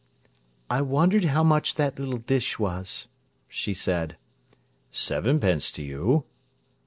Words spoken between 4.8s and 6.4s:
"Sevenpence to you."